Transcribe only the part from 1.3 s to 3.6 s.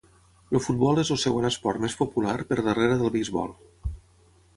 esport més popular per darrere del beisbol.